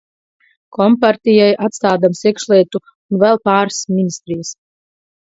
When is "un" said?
2.89-3.25